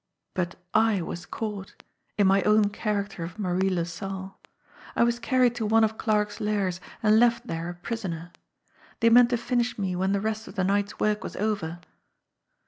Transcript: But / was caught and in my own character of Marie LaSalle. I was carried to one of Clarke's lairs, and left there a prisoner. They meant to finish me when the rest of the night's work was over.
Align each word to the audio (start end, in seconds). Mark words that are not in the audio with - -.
But 0.33 0.55
/ 0.65 0.73
was 1.05 1.27
caught 1.27 1.73
and 1.73 1.83
in 2.25 2.25
my 2.25 2.41
own 2.41 2.71
character 2.71 3.23
of 3.23 3.37
Marie 3.37 3.69
LaSalle. 3.69 4.39
I 4.95 5.03
was 5.03 5.19
carried 5.19 5.53
to 5.57 5.65
one 5.67 5.83
of 5.83 5.99
Clarke's 5.99 6.39
lairs, 6.39 6.81
and 7.03 7.19
left 7.19 7.45
there 7.45 7.69
a 7.69 7.75
prisoner. 7.75 8.31
They 8.99 9.11
meant 9.11 9.29
to 9.29 9.37
finish 9.37 9.77
me 9.77 9.95
when 9.95 10.11
the 10.11 10.19
rest 10.19 10.47
of 10.47 10.55
the 10.55 10.63
night's 10.63 10.99
work 10.99 11.23
was 11.23 11.35
over. 11.35 11.81